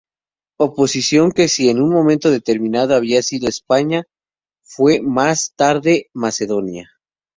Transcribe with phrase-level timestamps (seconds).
[0.57, 4.05] Oposición que si en un momento determinado había sido Esparta,
[4.63, 6.89] fue más tarde Macedonia.